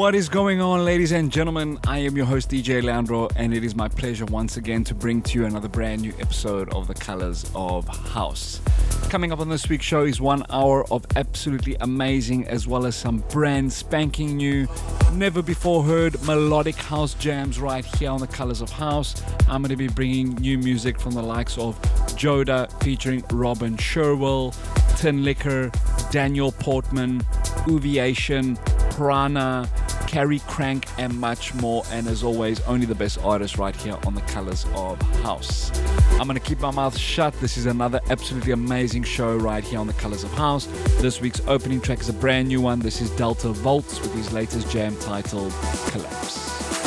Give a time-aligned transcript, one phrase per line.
[0.00, 1.78] What is going on, ladies and gentlemen?
[1.86, 5.20] I am your host, DJ Leandro, and it is my pleasure once again to bring
[5.20, 8.62] to you another brand new episode of The Colors of House.
[9.10, 12.96] Coming up on this week's show is one hour of absolutely amazing, as well as
[12.96, 14.66] some brand spanking new,
[15.12, 19.22] never before heard melodic house jams right here on The Colors of House.
[19.50, 21.78] I'm going to be bringing new music from the likes of
[22.16, 24.54] Joda featuring Robyn Sherwell,
[24.98, 25.70] Tinlicker,
[26.10, 27.20] Daniel Portman,
[27.66, 28.56] Oovation,
[28.92, 29.68] PRAANA,
[30.06, 31.84] Cary Crank, and much more.
[31.90, 35.70] And as always, only the best artists right here on the Colors of House.
[36.12, 37.32] I'm going to keep my mouth shut.
[37.40, 40.66] This is another absolutely amazing show right here on the Colors of House.
[40.98, 42.80] This week's opening track is a brand new one.
[42.80, 45.52] This is Delta Vaults with his latest jam titled
[45.92, 46.79] Collapse.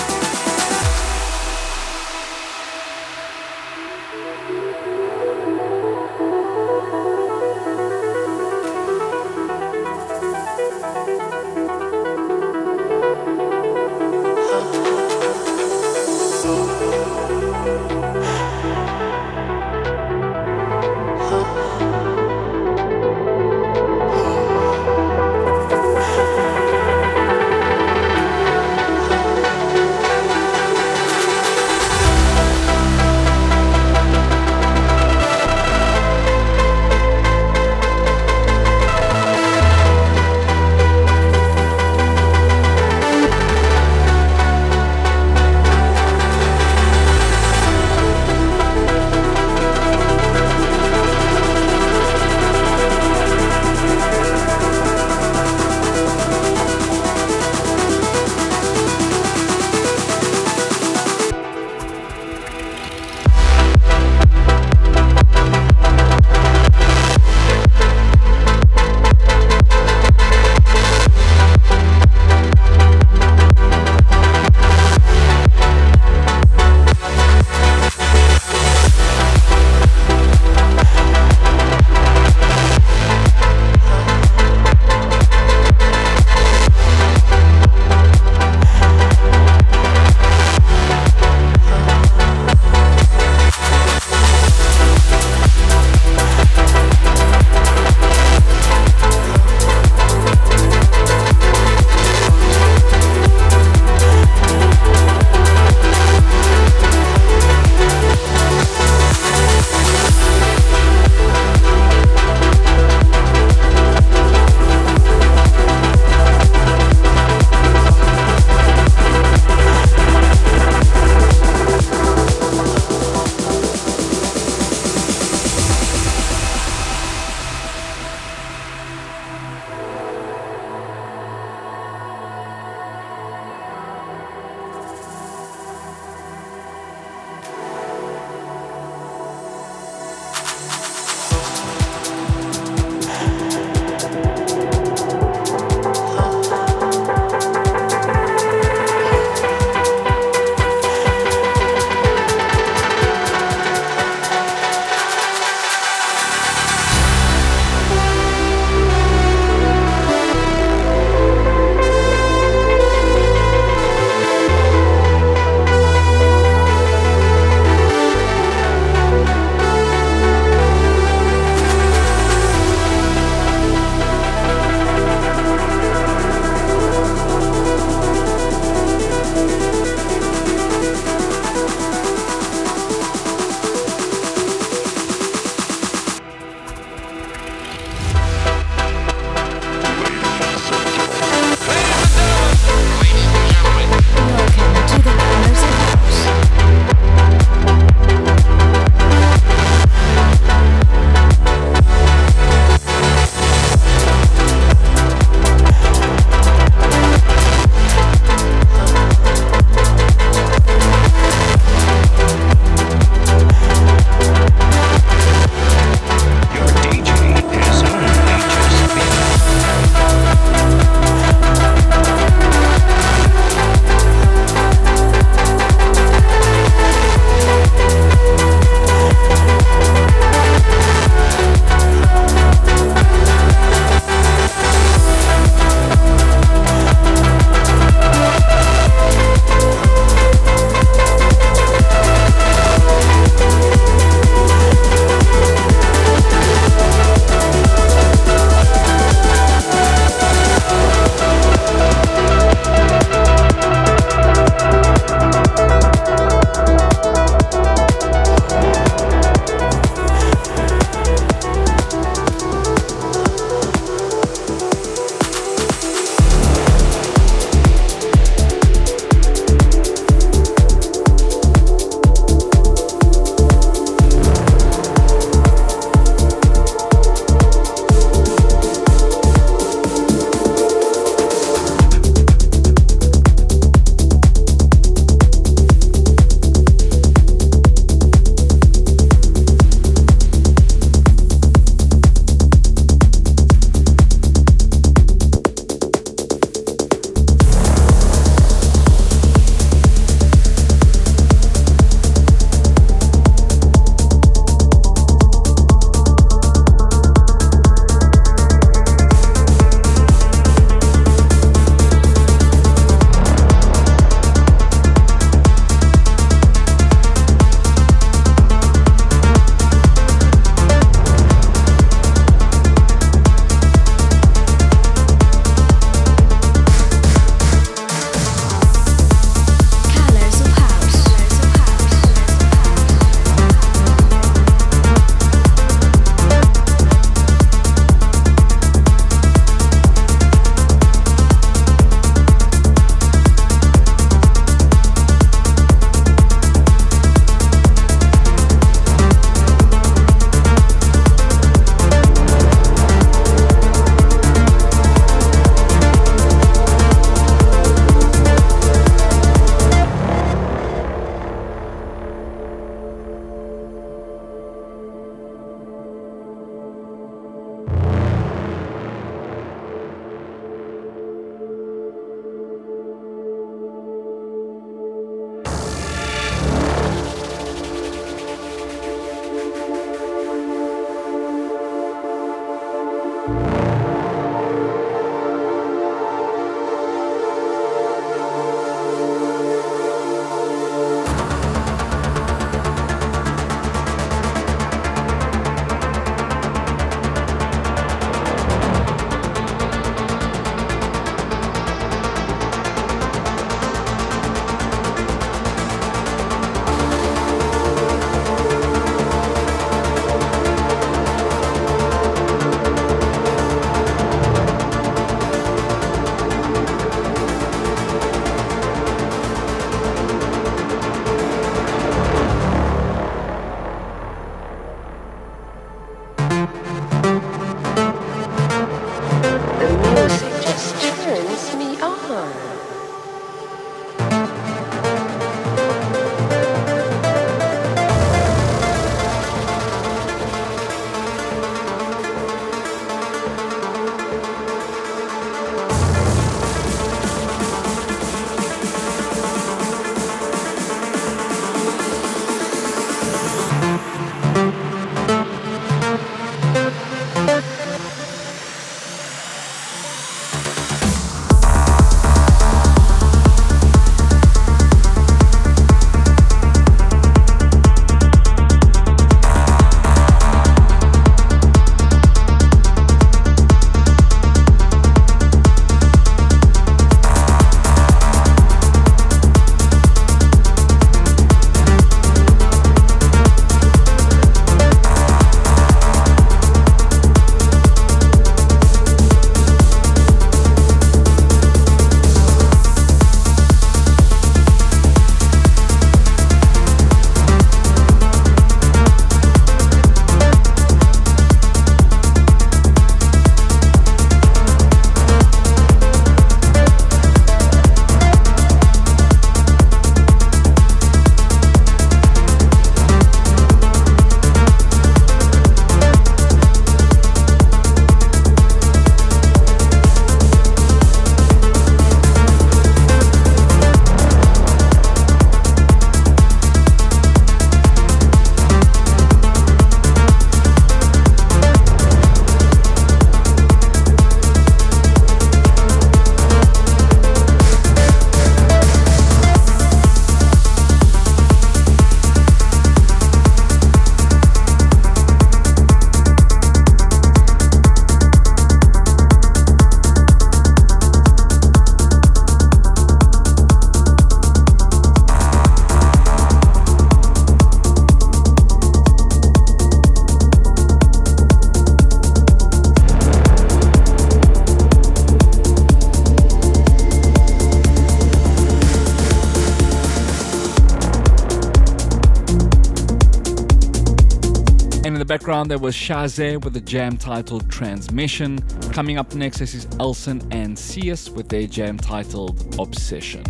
[574.84, 578.40] The background, there was SHAZZE with a jam titled Transmission.
[578.72, 583.24] Coming up next, this is Aalson and Ceas with their jam titled Obsession.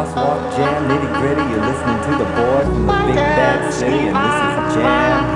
[0.00, 1.42] crosswalk jam, nitty gritty.
[1.50, 5.29] You're listening to the boys from the big bad city, and this is jam.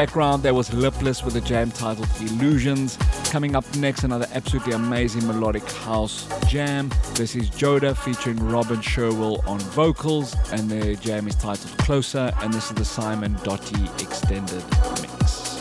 [0.00, 2.96] Background, there was Lipless with a jam titled Illusions.
[3.24, 6.90] Coming up next, another absolutely amazing melodic house jam.
[7.16, 12.50] This is Joda featuring Robyn Sherwell on vocals, and the jam is titled Closer, and
[12.50, 14.64] this is the Simon Doty extended
[15.02, 15.59] mix.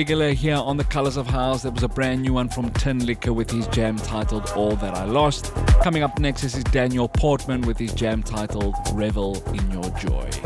[0.00, 1.64] Regular here on the Colors of House.
[1.64, 5.04] There was a brand new one from Tinlicker with his jam titled All That I
[5.04, 5.52] Lost.
[5.82, 10.39] Coming up next is Daniel Portman with his jam titled Revel in Your Joy.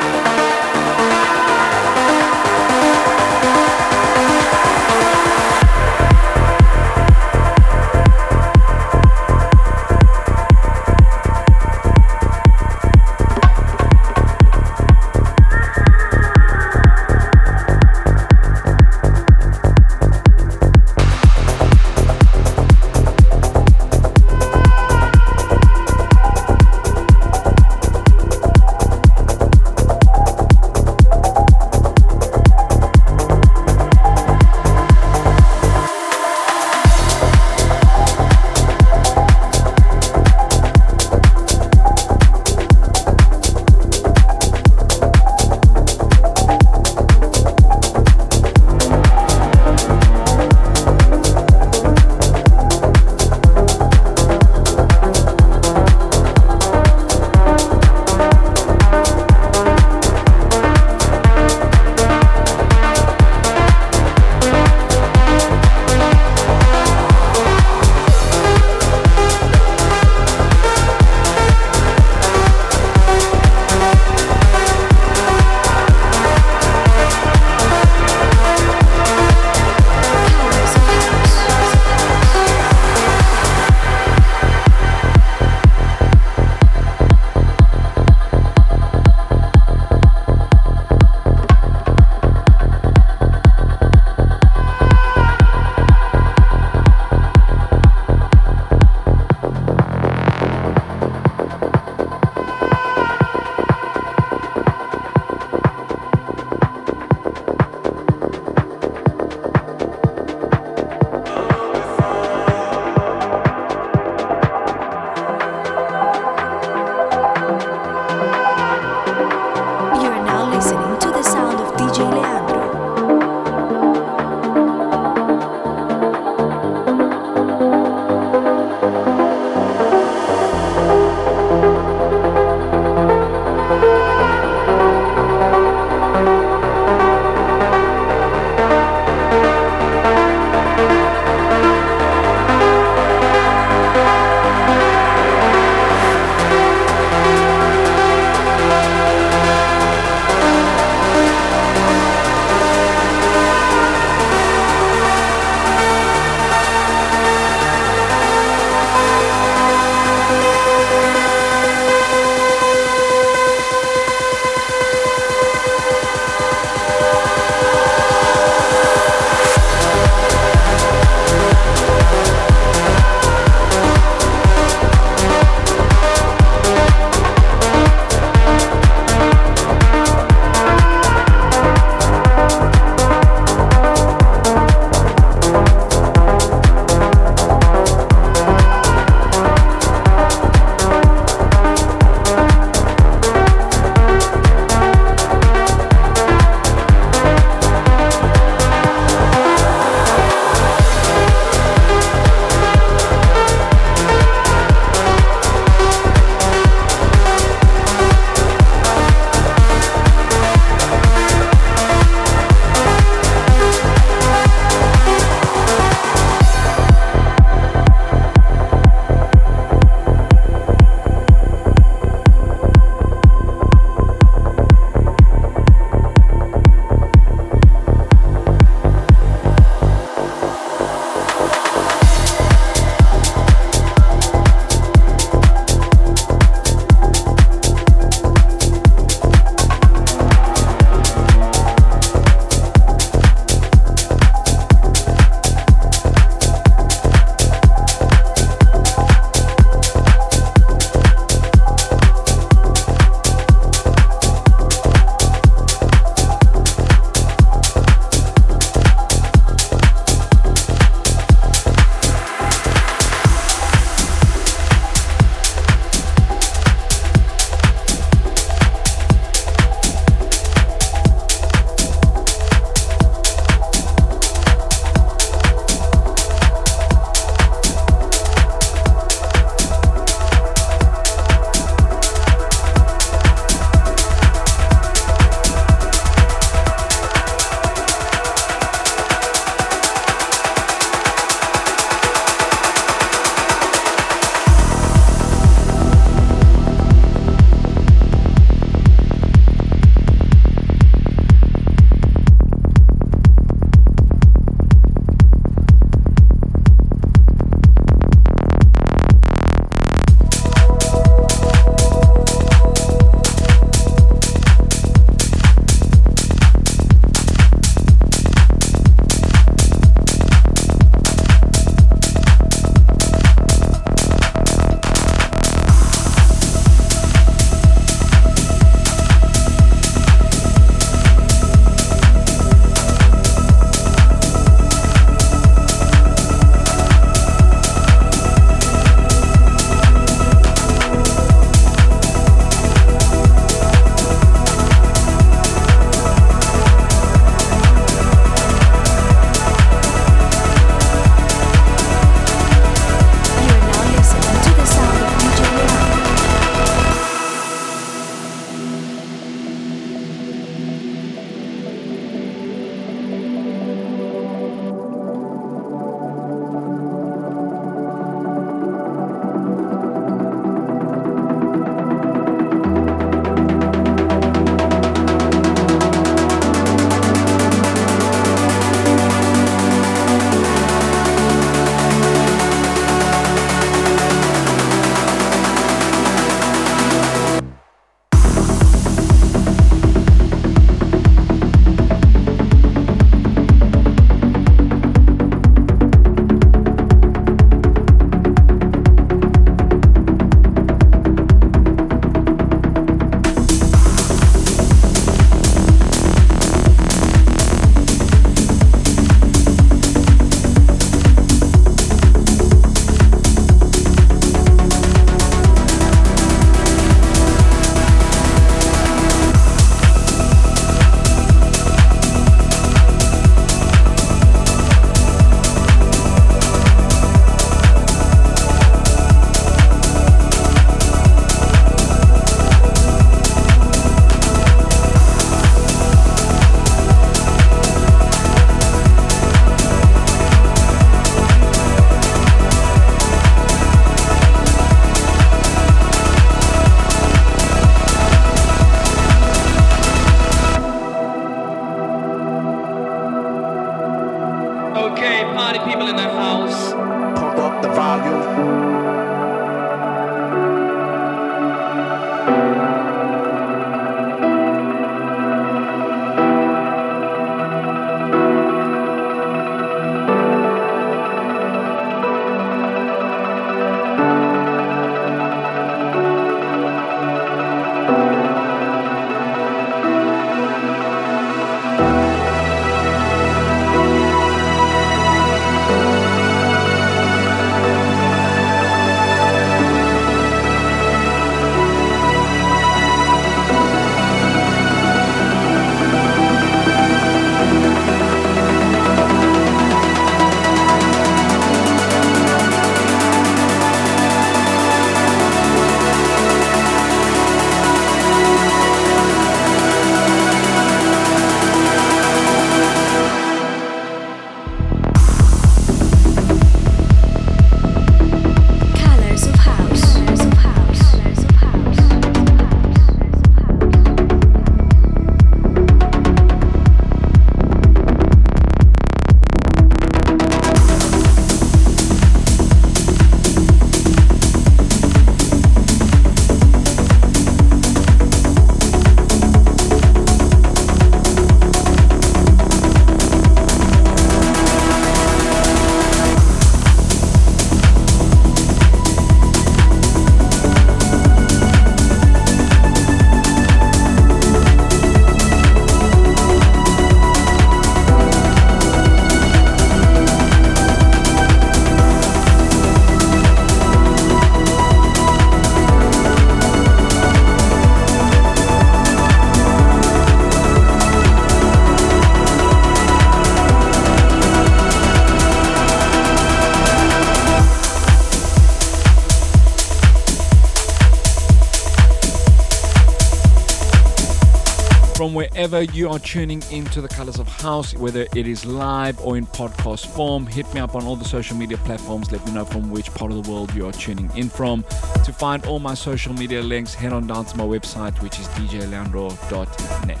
[585.44, 589.26] Wherever you are tuning into the Colors of House, whether it is live or in
[589.26, 590.26] podcast form.
[590.26, 592.10] Hit me up on all the social media platforms.
[592.10, 594.62] Let me know from which part of the world you are tuning in from.
[595.04, 598.26] To find all my social media links, head on down to my website, which is
[598.28, 600.00] djleandro.net.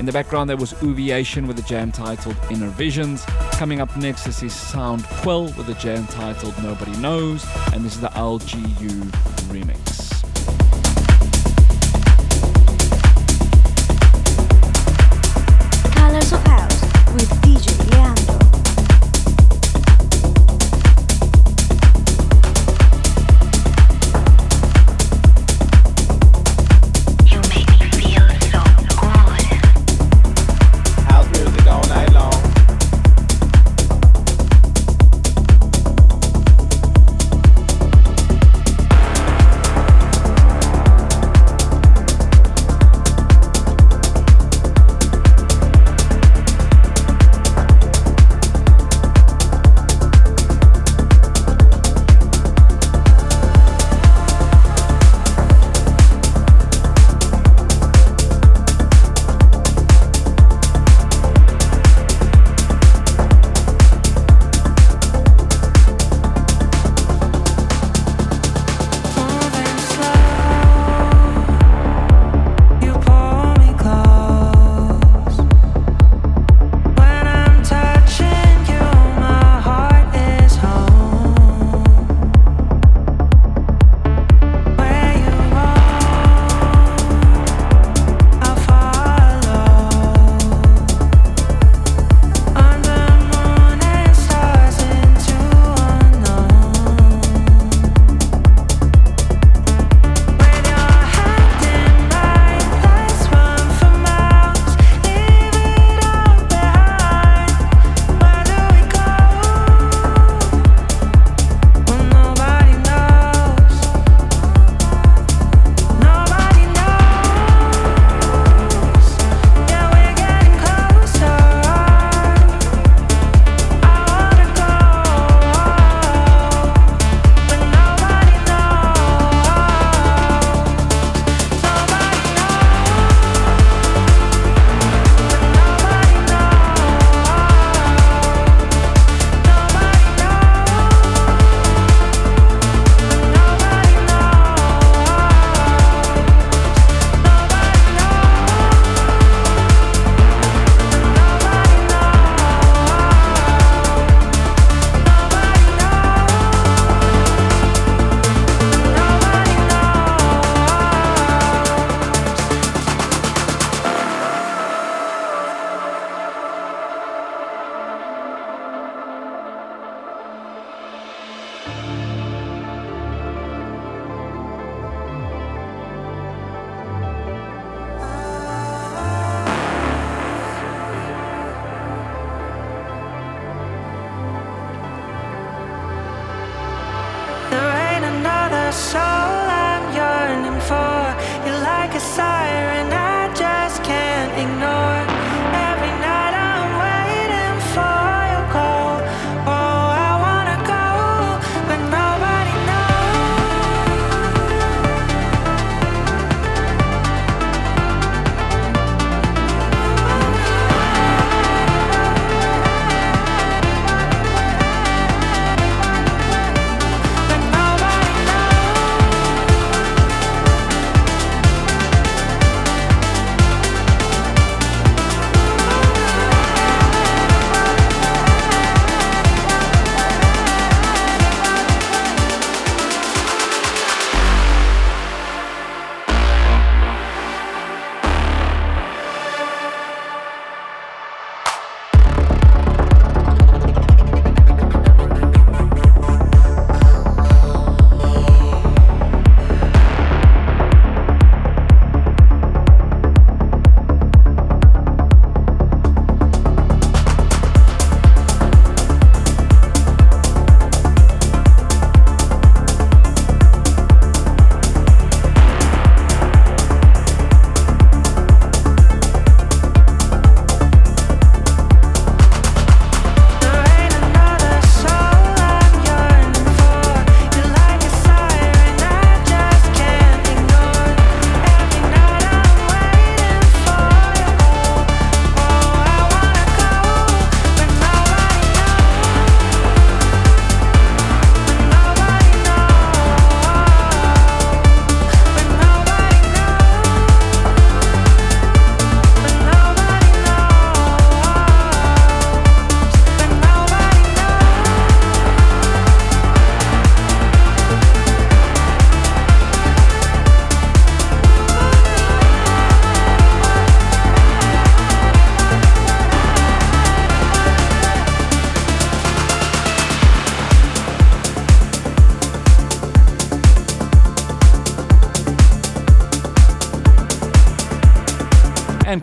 [0.00, 3.24] In the background, there was Oovation with a jam titled Innervisions.
[3.52, 7.94] Coming up next, this is Sound Quelle with a jam titled Nobody Knows, and this
[7.94, 9.12] is the LGU
[9.52, 9.79] remix.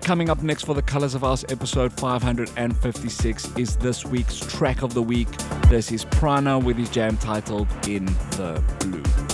[0.08, 4.94] Coming up next for the Colors of House episode 556 is this week's track of
[4.94, 5.28] the week.
[5.68, 9.27] This is PRAANA with his jam titled In the Blue.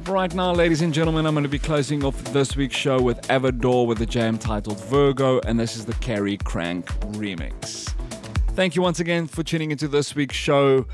[0.00, 3.02] Up right now, ladies and gentlemen, I'm going to be closing off this week's show
[3.02, 6.86] with Avidor with a jam titled Virgo, and this is the Cary Crank
[7.18, 7.92] remix.
[8.54, 10.86] Thank you once again for tuning into this week's show.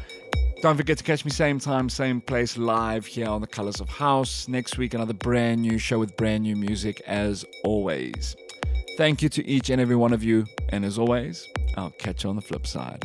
[0.60, 3.88] Don't forget to catch me same time, same place, live here on the Colors of
[3.88, 4.48] House.
[4.48, 8.34] Next week, another brand new show with brand new music, as always.
[8.96, 11.46] Thank you to each and every one of you, and as always,
[11.76, 13.04] I'll catch you on the flip side.